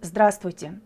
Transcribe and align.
Здравствуйте! 0.00 0.78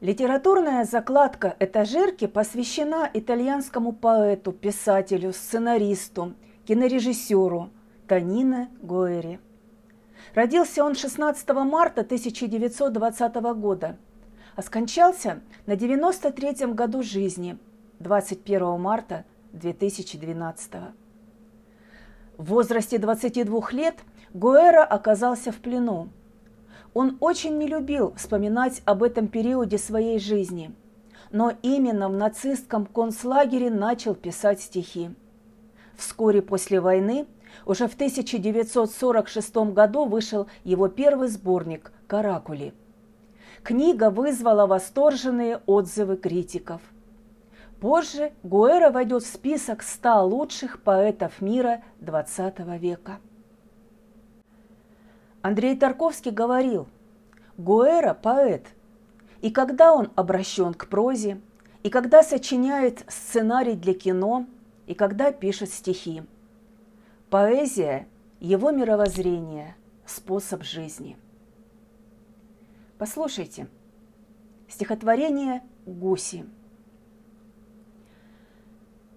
Литературная 0.00 0.84
закладка 0.84 1.56
«Этажерки» 1.58 2.28
посвящена 2.28 3.10
итальянскому 3.12 3.90
поэту, 3.90 4.52
писателю, 4.52 5.32
сценаристу, 5.32 6.34
кинорежиссеру 6.66 7.70
Танине 8.06 8.70
Гуэри. 8.80 9.40
Родился 10.34 10.84
он 10.84 10.94
16 10.94 11.48
марта 11.64 12.02
1920 12.02 13.34
года, 13.56 13.96
а 14.54 14.62
скончался 14.62 15.40
на 15.66 15.72
93-м 15.72 16.74
году 16.74 17.02
жизни 17.02 17.58
21 17.98 18.78
марта 18.78 19.24
2012 19.52 20.72
В 22.38 22.44
возрасте 22.44 22.98
22 22.98 23.70
лет 23.72 23.96
Гуэра 24.32 24.84
оказался 24.84 25.50
в 25.50 25.56
плену– 25.56 26.08
он 26.96 27.18
очень 27.20 27.58
не 27.58 27.66
любил 27.66 28.14
вспоминать 28.16 28.80
об 28.86 29.02
этом 29.02 29.28
периоде 29.28 29.76
своей 29.76 30.18
жизни, 30.18 30.74
но 31.30 31.52
именно 31.60 32.08
в 32.08 32.14
нацистском 32.14 32.86
концлагере 32.86 33.70
начал 33.70 34.14
писать 34.14 34.62
стихи. 34.62 35.10
Вскоре 35.98 36.40
после 36.40 36.80
войны, 36.80 37.26
уже 37.66 37.86
в 37.86 37.92
1946 37.92 39.56
году 39.74 40.06
вышел 40.06 40.46
его 40.64 40.88
первый 40.88 41.28
сборник 41.28 41.92
«Каракули». 42.06 42.72
Книга 43.62 44.08
вызвала 44.08 44.66
восторженные 44.66 45.60
отзывы 45.66 46.16
критиков. 46.16 46.80
Позже 47.78 48.32
Гуэра 48.42 48.90
войдет 48.90 49.22
в 49.22 49.26
список 49.26 49.82
100 49.82 50.24
лучших 50.24 50.80
поэтов 50.80 51.42
мира 51.42 51.82
XX 52.00 52.78
века. 52.78 53.18
Андрей 55.46 55.76
Тарковский 55.76 56.32
говорил, 56.32 56.88
Гуэра– 57.56 58.14
поэт, 58.20 58.66
и 59.42 59.52
когда 59.52 59.94
он 59.94 60.10
обращен 60.16 60.74
к 60.74 60.88
прозе, 60.88 61.40
и 61.84 61.88
когда 61.88 62.24
сочиняет 62.24 63.04
сценарий 63.06 63.76
для 63.76 63.94
кино, 63.94 64.46
и 64.88 64.94
когда 64.94 65.30
пишет 65.30 65.70
стихи. 65.70 66.24
Поэзия– 67.30 68.08
его 68.40 68.72
мировоззрение, 68.72 69.76
способ 70.04 70.64
жизни. 70.64 71.16
Послушайте, 72.98 73.68
стихотворение 74.68 75.62
«Гуси». 75.86 76.44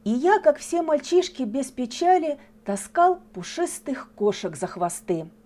И 0.04 0.12
я, 0.12 0.38
как 0.38 0.60
все 0.60 0.84
мальчишки 0.84 1.42
без 1.42 1.72
печали, 1.72 2.38
таскал 2.66 3.20
пушистых 3.34 4.12
кошек 4.14 4.56
за 4.56 4.68
хвосты– 4.68 5.32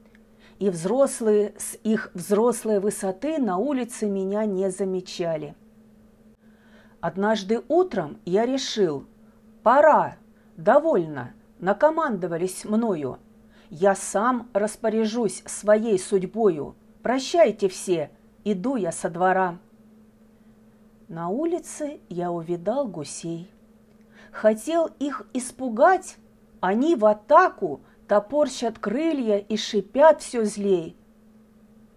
и 0.59 0.69
взрослые 0.69 1.53
с 1.57 1.77
их 1.83 2.11
взрослой 2.13 2.79
высоты 2.79 3.37
на 3.37 3.57
улице 3.57 4.07
меня 4.07 4.45
не 4.45 4.69
замечали. 4.69 5.55
Однажды 7.01 7.61
утром 7.67 8.17
я 8.25 8.45
решил, 8.45 9.05
пора, 9.61 10.17
довольно, 10.55 11.33
накомандовались 11.59 12.65
мною. 12.65 13.19
Я 13.69 13.95
сам 13.95 14.49
распоряжусь 14.53 15.43
своей 15.45 15.99
судьбою. 15.99 16.75
Прощайте 17.01 17.67
все, 17.67 18.11
иду 18.43 18.75
я 18.75 18.91
со 18.91 19.09
двора. 19.09 19.57
На 21.07 21.29
улице 21.29 21.99
я 22.09 22.31
увидал 22.31 22.87
гусей. 22.87 23.49
Хотел 24.31 24.89
их 24.99 25.27
испугать, 25.33 26.17
они 26.61 26.95
в 26.95 27.05
атаку– 27.05 27.81
топорщат 28.13 28.77
крылья 28.77 29.39
и 29.39 29.57
шипят 29.57 30.21
все 30.21 30.45
злей. 30.45 30.95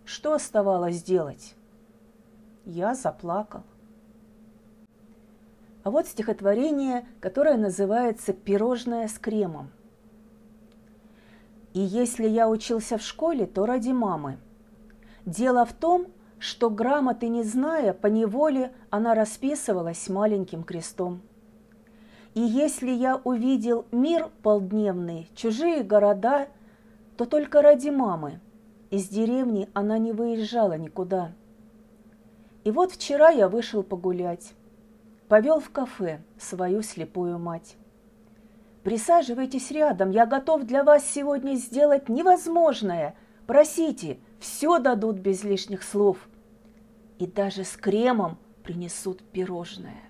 Что 0.07 0.33
оставалось 0.33 1.03
делать? 1.03 1.55
Я 2.65 2.95
заплакал. 2.95 3.65
А 5.85 5.91
вот 5.91 6.07
стихотворение, 6.07 7.07
которое 7.21 7.59
называется 7.59 8.33
«Пирожное 8.33 9.09
с 9.09 9.19
кремом». 9.19 9.71
И 11.75 11.81
если 11.81 12.27
я 12.27 12.49
учился 12.49 12.97
в 12.97 13.03
школе, 13.03 13.45
то 13.45 13.67
ради 13.67 13.91
мамы. 13.91 14.39
Дело 15.27 15.67
в 15.67 15.75
том, 15.75 16.07
что 16.39 16.71
грамоты 16.71 17.29
не 17.29 17.43
зная, 17.43 17.93
по 17.93 18.07
неволе 18.07 18.73
она 18.89 19.15
расписывалась 19.15 20.09
маленьким 20.09 20.65
крестом– 20.65 21.21
и 22.37 22.41
если 22.43 22.91
я 22.91 23.17
увидел 23.17 23.87
мир 23.93 24.29
полдневный, 24.43 25.31
чужие 25.35 25.83
города, 25.83 26.49
то 27.17 27.25
только 27.25 27.63
ради 27.63 27.89
мамы. 27.89 28.41
Из 28.91 29.09
деревни 29.09 29.71
она 29.73 29.97
не 29.97 30.13
выезжала 30.13 30.77
никуда. 30.77 31.33
И 32.65 32.71
вот 32.71 32.93
вчера 32.93 33.31
я 33.31 33.49
вышел 33.49 33.83
погулять. 33.83 34.53
Повел 35.29 35.61
в 35.61 35.71
кафе 35.71 36.21
свою 36.39 36.83
слепую 36.83 37.39
мать. 37.39 37.79
Присаживайтесь 38.85 39.71
рядом, 39.71 40.11
я 40.11 40.27
готов 40.27 40.65
для 40.65 40.85
вас 40.85 41.09
сегодня 41.09 41.55
сделать 41.55 42.11
невозможное. 42.11 43.17
Просите, 43.47 44.19
все 44.41 44.79
дадут 44.79 45.17
без 45.17 45.43
лишних 45.43 45.83
слов. 45.83 46.29
И 47.19 47.27
даже 47.27 47.65
с 47.65 47.79
кремом 47.79 48.37
принесут 48.63 49.23
пирожное 49.23 50.03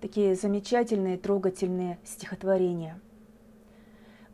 такие 0.00 0.34
замечательные, 0.34 1.16
трогательные 1.18 1.98
стихотворения. 2.04 3.00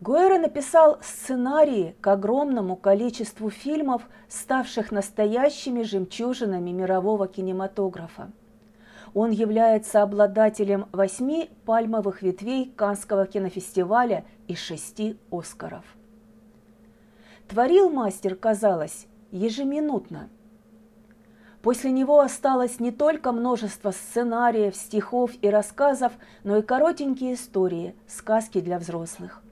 Гуэра 0.01 0.39
написал 0.39 0.99
сценарии 1.03 1.97
к 2.01 2.07
огромному 2.07 2.77
количеству 2.77 3.51
фильмов, 3.51 4.03
ставших 4.29 4.93
настоящими 4.93 5.83
жемчужинами 5.83 6.71
мирового 6.71 7.27
кинематографа. 7.27 8.31
Он 9.15 9.31
является 9.31 10.03
обладателем 10.03 10.87
восьми 10.93 11.51
пальмовых 11.65 12.21
ветвей 12.21 12.71
Канского 12.77 13.27
кинофестиваля 13.27 14.25
и 14.47 14.55
шести 14.55 15.19
Оскаров. 15.31 15.85
Творил 17.49 17.89
мастер, 17.89 18.37
казалось, 18.37 19.07
ежеминутно– 19.31 20.29
После 21.67 21.91
него 21.91 22.21
осталось 22.21 22.79
не 22.79 22.93
только 22.93 23.33
множество 23.33 23.91
сценариев, 23.91 24.77
стихов 24.77 25.33
и 25.43 25.51
рассказов, 25.51 26.13
но 26.45 26.59
и 26.59 26.63
коротенькие 26.63 27.35
истории, 27.35 27.97
сказки 28.07 28.61
для 28.61 28.79
взрослых. 28.79 29.43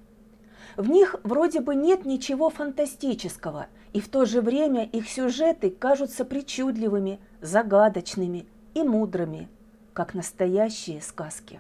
В 0.77 0.89
них 0.89 1.17
вроде 1.25 1.59
бы 1.59 1.75
нет 1.75 2.05
ничего 2.05 2.51
фантастического, 2.51 3.67
и 3.93 4.01
в 4.01 4.09
то 4.09 4.27
же 4.27 4.43
время 4.43 4.85
их 4.85 5.09
сюжеты 5.09 5.71
кажутся 5.71 6.25
причудливыми, 6.25 7.19
загадочными 7.41 8.47
и 8.75 8.85
мудрыми, 8.85 9.49
как 9.93 10.15
настоящие 10.15 11.03
сказки. 11.03 11.59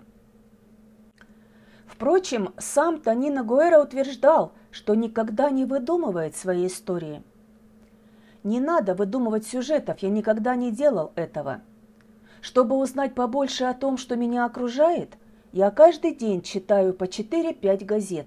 Впрочем, 1.88 2.54
сам 2.58 3.00
Танина 3.00 3.42
Гуэра 3.42 3.82
утверждал, 3.82 4.52
что 4.70 4.94
никогда 4.94 5.50
не 5.50 5.64
выдумывает 5.64 6.36
свои 6.36 6.68
истории– 6.68 7.24
не 8.44 8.60
надо 8.60 8.94
выдумывать 8.94 9.46
сюжетов, 9.46 9.98
я 10.00 10.10
никогда 10.10 10.54
не 10.54 10.70
делал 10.70 11.12
этого. 11.16 11.62
Чтобы 12.40 12.76
узнать 12.76 13.14
побольше 13.14 13.64
о 13.64 13.74
том, 13.74 13.96
что 13.96 14.16
меня 14.16 14.44
окружает, 14.44 15.16
я 15.52 15.70
каждый 15.70 16.14
день 16.14 16.42
читаю 16.42 16.92
по 16.92 17.04
4-5 17.04 17.84
газет. 17.84 18.26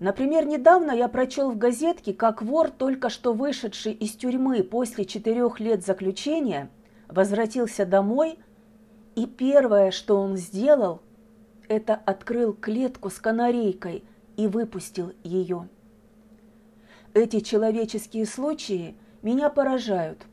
Например, 0.00 0.46
недавно 0.46 0.92
я 0.92 1.08
прочел 1.08 1.50
в 1.50 1.58
газетке, 1.58 2.12
как 2.14 2.42
вор, 2.42 2.70
только 2.70 3.10
что 3.10 3.32
вышедший 3.32 3.92
из 3.92 4.12
тюрьмы 4.12 4.62
после 4.62 5.04
четырех 5.04 5.60
лет 5.60 5.84
заключения, 5.84 6.70
возвратился 7.08 7.86
домой, 7.86 8.38
и 9.14 9.26
первое, 9.26 9.90
что 9.90 10.16
он 10.16 10.36
сделал, 10.36 11.00
это 11.68 11.94
открыл 11.94 12.52
клетку 12.52 13.10
с 13.10 13.18
канарейкой 13.18 14.02
и 14.36 14.46
выпустил 14.46 15.12
ее. 15.22 15.68
Эти 17.14 17.38
человеческие 17.38 18.26
случаи 18.26 18.96
меня 19.22 19.48
поражают. 19.48 20.26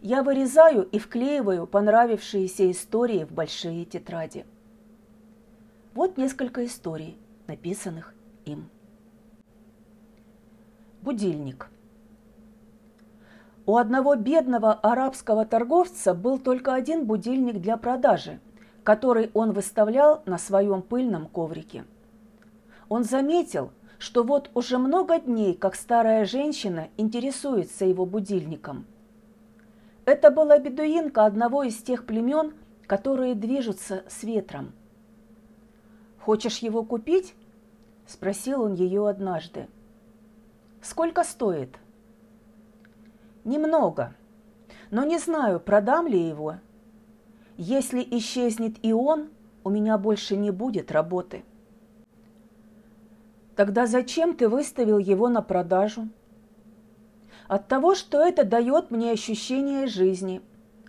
Я 0.00 0.22
вырезаю 0.22 0.84
и 0.84 0.98
вклеиваю 0.98 1.66
понравившиеся 1.66 2.70
истории 2.70 3.24
в 3.24 3.32
большие 3.32 3.84
тетради. 3.84 4.46
Вот 5.92 6.16
несколько 6.16 6.64
историй, 6.64 7.18
написанных 7.46 8.14
им. 8.46 8.70
Будильник. 11.02 11.68
У 13.66 13.76
одного 13.76 14.16
бедного 14.16 14.72
арабского 14.72 15.44
торговца 15.44 16.14
был 16.14 16.38
только 16.38 16.72
один 16.72 17.04
будильник 17.04 17.60
для 17.60 17.76
продажи, 17.76 18.40
который 18.82 19.30
он 19.34 19.52
выставлял 19.52 20.22
на 20.24 20.38
своем 20.38 20.80
пыльном 20.80 21.26
коврике. 21.26 21.84
Он 22.88 23.04
заметил, 23.04 23.72
что 24.04 24.22
вот 24.22 24.50
уже 24.52 24.76
много 24.76 25.18
дней, 25.18 25.54
как 25.54 25.74
старая 25.74 26.26
женщина 26.26 26.88
интересуется 26.98 27.86
его 27.86 28.04
будильником. 28.04 28.84
Это 30.04 30.30
была 30.30 30.58
бедуинка 30.58 31.24
одного 31.24 31.62
из 31.62 31.78
тех 31.78 32.04
племен, 32.04 32.52
которые 32.86 33.34
движутся 33.34 34.04
с 34.06 34.22
ветром. 34.22 34.72
«Хочешь 36.20 36.58
его 36.58 36.84
купить?»– 36.84 37.34
спросил 38.06 38.60
он 38.60 38.74
ее 38.74 39.08
однажды. 39.08 39.68
«Сколько 40.82 41.24
стоит?» 41.24 41.78
Немного. 43.44 44.14
Но 44.90 45.04
не 45.04 45.16
знаю, 45.16 45.60
продам 45.60 46.06
ли 46.06 46.28
его. 46.28 46.56
Если 47.56 48.06
исчезнет 48.10 48.76
и 48.82 48.92
он, 48.92 49.30
у 49.64 49.70
меня 49.70 49.96
больше 49.96 50.36
не 50.36 50.50
будет 50.50 50.92
работы. 50.92 51.42
Тогда 53.56 53.86
зачем 53.86 54.34
ты 54.34 54.48
выставил 54.48 54.98
его 54.98 55.28
на 55.28 55.42
продажу? 55.42 56.08
От 57.46 57.68
того, 57.68 57.94
что 57.94 58.20
это 58.20 58.44
дает 58.44 58.90
мне 58.90 59.12
ощущение 59.12 59.86
жизни. 59.86 60.40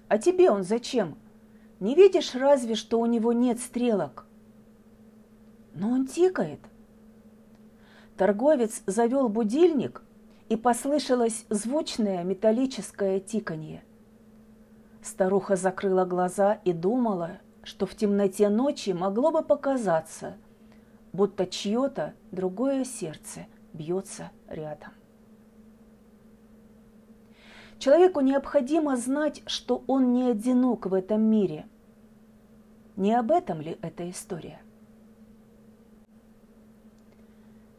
А 0.08 0.18
тебе 0.18 0.50
он 0.50 0.64
зачем? 0.64 1.18
Не 1.80 1.96
видишь 1.96 2.34
разве, 2.34 2.76
что 2.76 3.00
у 3.00 3.06
него 3.06 3.34
нет 3.34 3.60
стрелок? 3.60 4.26
Но 5.74 5.90
он 5.90 6.08
тикает. 6.08 6.60
Торговец 8.18 8.82
завел 8.86 9.28
будильник, 9.28 10.02
и 10.50 10.56
послышалось 10.56 11.46
звучное 11.50 12.24
металлическое 12.24 13.20
тиканье. 13.20 13.84
Старуха 15.02 15.56
закрыла 15.56 16.06
глаза 16.06 16.54
и 16.64 16.72
думала, 16.72 17.40
что 17.64 17.86
в 17.86 17.96
темноте 17.96 18.50
ночи 18.50 18.92
могло 18.92 19.32
бы 19.32 19.42
показаться, 19.42 20.36
будто 21.16 21.48
чье-то 21.48 22.14
другое 22.32 22.84
сердце 22.84 23.48
бьется 23.74 24.32
рядом. 24.48 24.92
Человеку 27.80 28.22
необходимо 28.22 28.96
знать, 28.96 29.44
что 29.48 29.84
он 29.88 30.14
не 30.14 30.30
одинок 30.30 30.86
в 30.86 30.94
этом 30.94 31.22
мире. 31.22 31.66
Не 32.96 33.14
об 33.14 33.32
этом 33.32 33.62
ли 33.62 33.78
эта 33.82 34.10
история? 34.10 34.62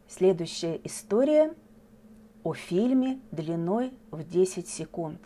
Следующая 0.07 0.79
история 0.83 1.53
о 2.43 2.53
фильме 2.53 3.19
длиной 3.31 3.93
в 4.11 4.23
10 4.23 4.67
секунд. 4.67 5.19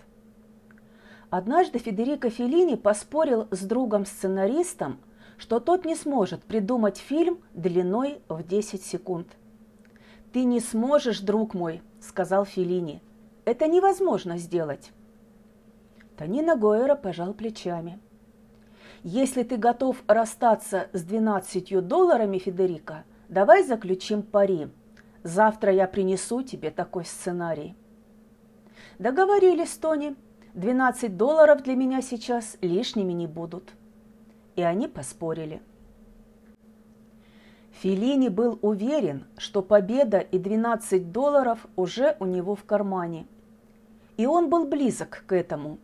Однажды 1.30 1.80
Федерико 1.80 2.30
Феллини 2.30 2.76
поспорил 2.76 3.48
с 3.52 3.62
другом-сценаристом, 3.62 5.00
что 5.42 5.60
тот 5.60 5.86
не 5.86 5.96
сможет 5.96 6.44
придумать 6.44 6.98
фильм 6.98 7.40
длиной 7.54 8.22
в 8.30 8.44
10 8.44 8.82
секунд. 8.86 9.28
«Ты 10.32 10.44
не 10.44 10.60
сможешь, 10.60 11.20
друг 11.20 11.54
мой»,– 11.54 11.82
сказал 12.00 12.46
Феллини– 12.46 13.02
это 13.44 13.68
невозможно 13.68 14.38
сделать. 14.38 14.92
Танина 16.16 16.56
Гойера 16.56 16.96
пожал 16.96 17.34
плечами. 17.34 18.00
Если 19.04 19.42
ты 19.42 19.58
готов 19.58 20.04
расстаться 20.08 20.90
с 20.94 21.02
12 21.02 21.86
долларами, 21.88 22.38
Федерика, 22.38 23.04
давай 23.30 23.64
заключим 23.64 24.22
пари. 24.22 24.70
Завтра 25.24 25.74
я 25.74 25.88
принесу 25.88 26.44
тебе 26.44 26.70
такой 26.70 27.06
сценарий. 27.06 27.76
Договорились, 29.00 29.76
Тони. 29.78 30.16
12 30.54 31.18
долларов 31.18 31.64
для 31.64 31.76
меня 31.76 32.02
сейчас 32.02 32.58
лишними 32.62 33.14
не 33.14 33.26
будут. 33.26 33.74
И 34.62 34.64
они 34.64 34.88
поспорили. 34.88 35.60
Филини 37.72 38.30
был 38.30 38.60
уверен, 38.62 39.26
что 39.36 39.64
победа 39.64 40.20
и 40.20 40.38
12 40.38 41.12
долларов 41.12 41.66
уже 41.76 42.16
у 42.20 42.26
него 42.26 42.54
в 42.54 42.64
кармане. 42.64 43.26
И 44.18 44.28
он 44.28 44.52
был 44.52 44.68
близок 44.68 45.24
к 45.26 45.34
этому. 45.34 45.80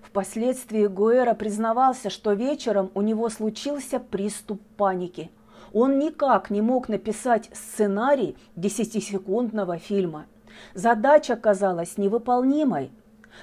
Впоследствии 0.00 0.86
Гуэра 0.86 1.34
признавался, 1.34 2.08
что 2.08 2.32
вечером 2.32 2.90
у 2.94 3.02
него 3.02 3.28
случился 3.28 4.00
приступ 4.00 4.62
паники. 4.78 5.30
Он 5.74 5.98
никак 5.98 6.48
не 6.48 6.62
мог 6.62 6.88
написать 6.88 7.50
сценарий 7.52 8.34
десятисекундного 8.56 9.76
фильма. 9.76 10.24
Задача 10.72 11.36
казалась 11.36 11.98
невыполнимой. 11.98 12.92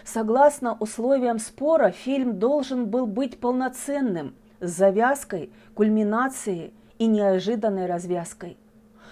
Согласно 0.04 0.76
условиям 0.80 1.40
спора, 1.40 1.92
фильм 1.92 2.40
должен 2.40 2.88
был 2.88 3.06
быть 3.06 3.40
полноценным, 3.40 4.36
с 4.60 4.72
завязкой, 4.72 5.52
кульминацией 5.74 6.74
и 7.00 7.08
неожиданной 7.08 7.86
развязкой. 7.86 8.58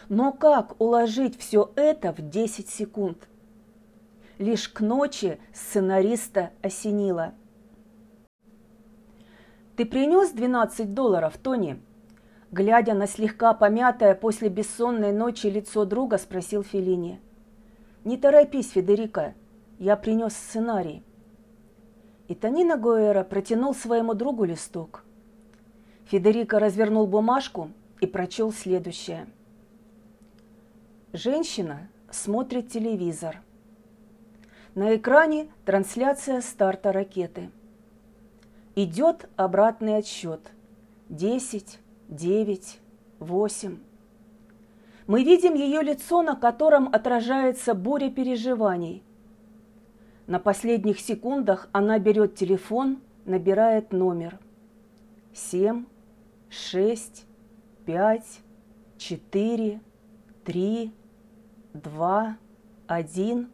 Но 0.09 0.31
как 0.31 0.79
уложить 0.79 1.39
все 1.39 1.71
это 1.75 2.13
в 2.13 2.29
10 2.29 2.69
секунд? 2.69 3.27
Лишь 4.37 4.69
к 4.69 4.79
ночи 4.81 5.39
сценариста 5.53 6.51
осенило. 6.61 7.33
«Ты 9.75 9.85
принес 9.85 10.31
12 10.31 10.93
долларов, 10.93 11.37
Тони?» 11.37 11.81
Глядя 12.51 12.95
на 12.95 13.05
слегка 13.05 13.53
помятое 13.53 14.15
после 14.15 14.49
бессонной 14.49 15.11
ночи 15.11 15.47
лицо 15.47 15.85
друга, 15.85 16.17
спросил 16.17 16.63
Феллини. 16.63 17.21
«Не 18.03 18.17
торопись, 18.17 18.71
Федерико, 18.71 19.35
я 19.79 19.95
принес 19.95 20.33
сценарий». 20.33 21.03
И 22.27 22.35
Танина 22.35 22.77
Гуэра 22.77 23.23
протянул 23.23 23.73
своему 23.73 24.13
другу 24.13 24.43
листок. 24.43 25.03
Федерико 26.05 26.59
развернул 26.59 27.07
бумажку 27.07 27.71
и 28.01 28.05
прочел 28.05 28.51
следующее. 28.51 29.27
Женщина 31.13 31.89
смотрит 32.11 32.69
телевизор. 32.69 33.41
На 34.75 34.95
экране 34.95 35.49
трансляция 35.65 36.41
старта 36.41 36.91
ракеты. 36.91 37.49
Идет 38.75 39.27
обратный 39.35 39.97
отсчет. 39.97 40.51
10, 41.09 41.79
9, 42.09 42.79
8. 43.19 43.77
Мы 45.07 45.23
видим 45.23 45.55
ее 45.55 45.81
лицо, 45.81 46.21
на 46.21 46.35
котором 46.35 46.87
отражается 46.93 47.73
буря 47.73 48.11
переживаний. 48.11 49.03
На 50.29 50.37
последних 50.37 50.99
секундах 50.99 51.69
она 51.71 51.97
берет 51.97 52.35
телефон, 52.35 52.99
набирает 53.25 53.91
номер. 53.91 54.37
7, 55.33 55.85
6, 56.49 57.25
пять, 57.83 58.41
четыре, 58.99 59.81
три, 60.43 60.93
два, 61.73 62.37
один. 62.85 63.49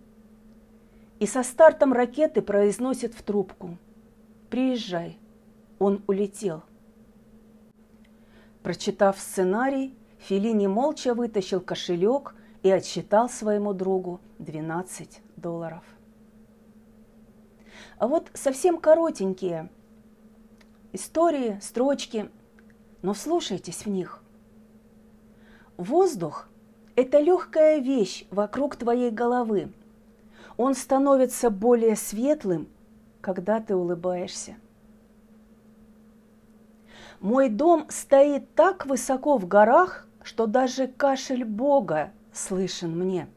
И 1.22 1.25
со 1.25 1.44
стартом 1.44 1.94
ракеты 1.94 2.42
произносит 2.42 3.13
в 3.13 3.24
трубку. 3.24 3.77
«Приезжай». 4.50 5.18
Он 5.80 6.04
улетел. 6.07 6.62
Прочитав 8.63 9.18
сценарий, 9.18 9.95
Филини 10.19 10.68
молча 10.68 11.13
вытащил 11.13 11.62
кошелек 11.62 12.36
и 12.63 12.69
отсчитал 12.69 13.30
своему 13.30 13.74
другу 13.74 14.19
12 14.39 15.22
долларов. 15.38 15.95
А 17.98 18.08
вот 18.08 18.30
совсем 18.34 18.77
коротенькие 18.77 19.70
истории, 20.94 21.60
строчки, 21.62 22.30
но 23.01 23.13
вслушайтесь 23.13 23.86
в 23.86 23.89
них. 23.89 24.24
Воздух– 25.77 26.48
это 26.96 27.20
легкая 27.20 27.80
вещь 27.80 28.25
вокруг 28.32 28.77
твоей 28.77 29.12
головы. 29.12 29.72
Он 30.58 30.74
становится 30.74 31.50
более 31.50 31.96
светлым, 31.96 32.70
когда 33.22 33.60
ты 33.60 33.75
улыбаешься. 33.75 34.56
Мой 37.20 37.50
дом 37.50 37.88
стоит 37.89 38.54
так 38.56 38.86
высоко 38.86 39.38
в 39.38 39.48
горах, 39.48 40.08
что 40.24 40.48
даже 40.48 40.88
кашель 40.88 41.44
Бога 41.44 42.12
слышен 42.32 42.98
мне. 42.98 43.27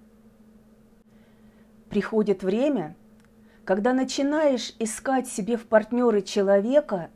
Приходит 1.88 2.42
время, 2.42 2.96
когда 3.68 3.92
начинаешь 3.92 4.72
искать 4.78 5.28
себе 5.28 5.58
в 5.58 5.66
партнеры 5.66 6.22
человека, 6.22 7.10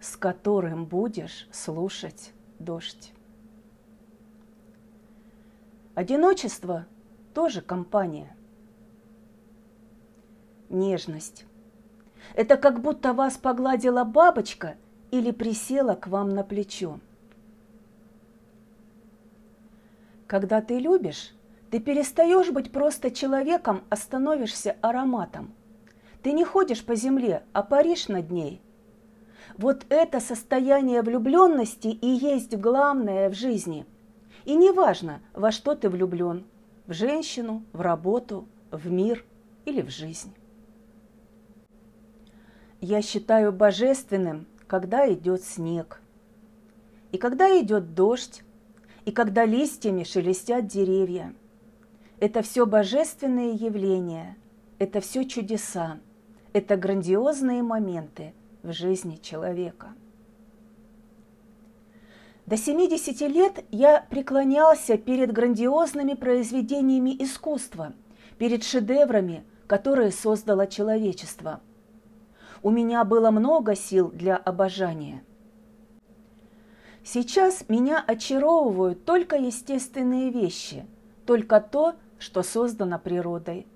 с 0.00 0.16
которым 0.16 0.84
будешь 0.84 1.46
слушать 1.52 2.32
дождь. 2.58 3.12
Одиночество 5.94 6.86
тоже 7.34 7.60
компания. 7.60 8.34
Нежность. 10.70 11.46
Это 12.34 12.56
как 12.56 12.80
будто 12.82 13.12
вас 13.12 13.36
погладила 13.36 14.02
бабочка 14.02 14.74
или 15.12 15.30
присела 15.30 15.94
к 15.94 16.08
вам 16.08 16.30
на 16.30 16.42
плечо. 16.42 16.98
Когда 20.26 20.62
ты 20.62 20.80
любишь, 20.80 21.32
ты 21.70 21.78
перестаешь 21.78 22.50
быть 22.50 22.72
просто 22.72 23.12
человеком, 23.12 23.84
а 23.88 23.94
становишься 23.94 24.76
ароматом. 24.80 25.54
Ты 26.22 26.32
не 26.32 26.44
ходишь 26.44 26.84
по 26.84 26.94
земле, 26.94 27.42
а 27.52 27.62
паришь 27.62 28.08
над 28.08 28.30
ней. 28.30 28.60
Вот 29.58 29.84
это 29.88 30.20
состояние 30.20 31.02
влюбленности 31.02 31.88
и 31.88 32.06
есть 32.06 32.56
главное 32.56 33.28
в 33.28 33.34
жизни– 33.34 33.86
и 34.44 34.56
неважно, 34.56 35.20
во 35.34 35.52
что 35.52 35.74
ты 35.74 35.88
влюблен– 35.88 36.44
в 36.86 36.92
женщину, 36.92 37.62
в 37.72 37.80
работу, 37.80 38.48
в 38.70 38.90
мир 38.90 39.24
или 39.64 39.82
в 39.82 39.90
жизнь. 39.90 40.34
Я 42.80 43.02
считаю 43.02 43.52
божественным, 43.52 44.46
когда 44.66 45.10
идет 45.12 45.44
снег, 45.44 46.00
и 47.12 47.18
когда 47.18 47.48
идет 47.60 47.94
дождь, 47.94 48.42
и 49.04 49.12
когда 49.12 49.44
листьями 49.44 50.02
шелестят 50.02 50.66
деревья. 50.66 51.34
Это 52.18 52.42
все 52.42 52.66
божественные 52.66 53.52
явления, 53.54 54.36
это 54.78 55.00
все 55.00 55.24
чудеса, 55.24 56.00
это 56.52 56.76
грандиозные 56.76 57.62
моменты 57.62 58.34
в 58.62 58.72
жизни 58.72 59.16
человека. 59.16 59.94
До 62.46 62.56
70 62.56 63.20
лет 63.22 63.64
я 63.70 64.04
преклонялся 64.10 64.98
перед 64.98 65.32
грандиозными 65.32 66.14
произведениями 66.14 67.16
искусства, 67.22 67.94
перед 68.38 68.64
шедеврами, 68.64 69.44
которые 69.66 70.10
создало 70.10 70.66
человечество. 70.66 71.60
У 72.62 72.70
меня 72.70 73.04
было 73.04 73.30
много 73.30 73.74
сил 73.74 74.10
для 74.10 74.36
обожания. 74.36 75.24
Сейчас 77.04 77.64
меня 77.68 78.04
очаровывают 78.06 79.04
только 79.04 79.36
естественные 79.36 80.30
вещи, 80.30 80.86
только 81.26 81.60
то, 81.60 81.94
что 82.18 82.42
создано 82.42 82.98
природой. 82.98 83.66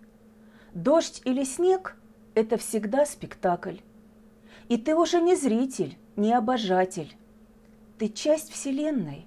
Дождь 0.74 1.22
или 1.24 1.42
снег– 1.44 1.96
это 2.36 2.58
всегда 2.58 3.06
спектакль. 3.06 3.78
И 4.68 4.76
ты 4.76 4.94
уже 4.94 5.20
не 5.22 5.34
зритель, 5.34 5.96
не 6.16 6.34
обожатель. 6.34 7.16
Ты 7.98 8.10
часть 8.10 8.52
Вселенной. 8.52 9.26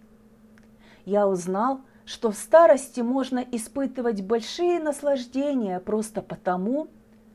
Я 1.05 1.27
узнал, 1.27 1.81
что 2.05 2.31
в 2.31 2.35
старости 2.35 3.01
можно 3.01 3.39
испытывать 3.39 4.21
большие 4.21 4.79
наслаждения 4.79 5.79
просто 5.79 6.21
потому, 6.21 6.87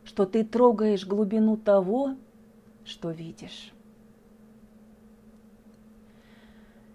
что 0.04 0.26
ты 0.26 0.44
трогаешь 0.44 1.06
глубину 1.06 1.56
того, 1.56 2.14
что 2.84 3.10
видишь. 3.10 3.72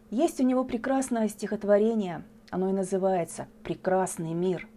Есть 0.09 0.39
у 0.39 0.43
него 0.43 0.63
прекрасное 0.63 1.27
стихотворение, 1.27 2.23
оно 2.49 2.69
и 2.69 2.73
называется 2.73 3.47
«Прекрасный 3.63 4.33
мир». 4.33 4.69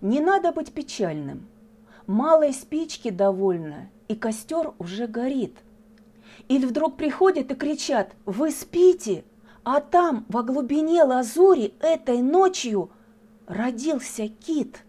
Не 0.00 0.20
надо 0.20 0.50
быть 0.50 0.72
печальным. 0.72 1.46
Малой 2.08 2.54
спички 2.54 3.10
довольно, 3.10 3.90
и 4.08 4.14
костер 4.14 4.72
уже 4.78 5.06
горит. 5.06 5.54
Или 6.48 6.64
вдруг 6.64 6.96
приходят 6.96 7.50
и 7.50 7.54
кричат 7.54 8.12
«Вы 8.24 8.50
спите!» 8.50 9.24
А 9.62 9.82
там, 9.82 10.24
во 10.30 10.42
глубине 10.42 11.04
лазури, 11.04 11.74
этой 11.80 12.22
ночью 12.22 12.88
родился 13.46 14.28
кит. 14.28 14.82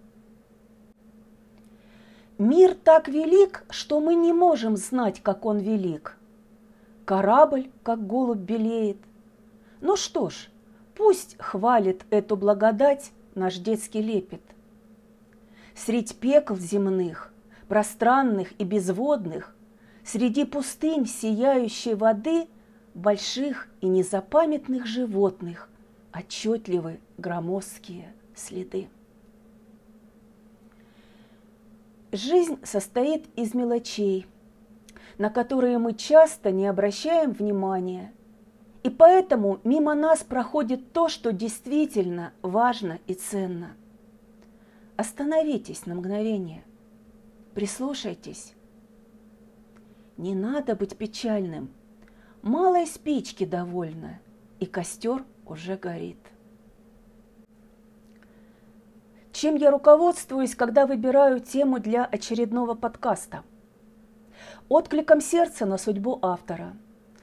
Мир 2.37 2.73
так 2.73 3.09
велик, 3.09 3.65
что 3.69 3.99
мы 3.99 4.15
не 4.15 4.31
можем 4.31 4.77
знать, 4.77 5.19
как 5.21 5.45
он 5.45 5.57
велик. 5.57 6.15
Корабль, 7.03 7.69
как 7.83 8.07
голубь, 8.07 8.37
белеет. 8.37 8.99
Ну 9.81 9.97
что 9.97 10.29
ж, 10.29 10.47
пусть 10.95 11.35
хвалит 11.37 12.05
эту 12.11 12.37
благодать 12.37 13.11
наш 13.35 13.57
детский 13.57 14.01
лепет– 14.01 14.41
Средь 15.85 16.17
пекл 16.17 16.55
земных, 16.55 17.31
пространных 17.69 18.51
и 18.59 18.65
безводных, 18.65 19.55
Среди 20.03 20.43
пустынь 20.43 21.05
сияющей 21.05 21.93
воды 21.93 22.47
Больших 22.93 23.69
и 23.79 23.87
незапамятных 23.87 24.85
животных 24.85 25.69
Отчетливы 26.11 26.99
громоздкие 27.17 28.13
следы. 28.35 28.89
Жизнь 32.11 32.59
состоит 32.63 33.27
из 33.37 33.53
мелочей, 33.53 34.25
на 35.17 35.29
которые 35.29 35.77
мы 35.77 35.93
часто 35.93 36.51
не 36.51 36.67
обращаем 36.67 37.31
внимания, 37.31 38.11
и 38.83 38.89
поэтому 38.89 39.59
мимо 39.63 39.93
нас 39.93 40.23
проходит 40.23 40.91
то, 40.91 41.07
что 41.07 41.31
действительно 41.31 42.33
важно 42.41 42.99
и 43.07 43.13
ценно– 43.13 43.75
Остановитесь 44.99 45.85
на 45.85 45.95
мгновение. 45.95 46.65
Прислушайтесь. 47.53 48.53
Не 50.17 50.35
надо 50.35 50.75
быть 50.75 50.97
печальным. 50.97 51.71
Малой 52.41 52.85
спички 52.85 53.45
довольно, 53.45 54.19
и 54.59 54.65
костер 54.65 55.23
уже 55.45 55.77
горит. 55.77 56.17
Чем 59.31 59.55
я 59.55 59.71
руководствуюсь, 59.71 60.53
когда 60.53 60.85
выбираю 60.85 61.39
тему 61.39 61.79
для 61.79 62.03
очередного 62.03 62.73
подкаста? 62.73 63.45
Откликом 64.67 65.21
сердца 65.21 65.65
на 65.65 65.77
судьбу 65.77 66.19
автора, 66.21 66.73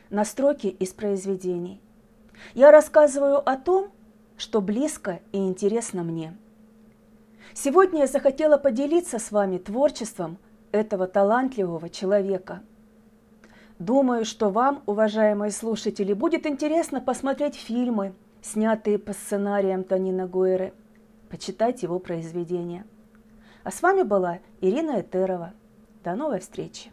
на 0.08 0.24
строки 0.24 0.68
из 0.68 0.94
произведений. 0.94 1.82
Я 2.54 2.70
рассказываю 2.70 3.46
о 3.46 3.58
том, 3.58 3.92
что 4.38 4.62
близко 4.62 5.20
и 5.32 5.36
интересно 5.36 6.04
мне– 6.04 6.34
Сегодня 7.54 8.00
я 8.00 8.06
захотела 8.06 8.56
поделиться 8.56 9.18
с 9.18 9.30
вами 9.30 9.58
творчеством 9.58 10.38
этого 10.72 11.06
талантливого 11.06 11.88
человека. 11.88 12.62
Думаю, 13.78 14.24
что 14.24 14.50
вам, 14.50 14.82
уважаемые 14.86 15.50
слушатели, 15.50 16.12
будет 16.12 16.46
интересно 16.46 17.00
посмотреть 17.00 17.56
фильмы, 17.56 18.14
снятые 18.42 18.98
по 18.98 19.12
сценариям 19.12 19.84
Танина 19.84 20.26
Гуэры, 20.26 20.72
почитать 21.28 21.82
его 21.82 21.98
произведения. 21.98 22.86
А 23.64 23.70
с 23.70 23.82
вами 23.82 24.02
была 24.02 24.38
Ирина 24.60 25.00
Этерова. 25.00 25.52
До 26.04 26.14
новой 26.14 26.40
встречи! 26.40 26.90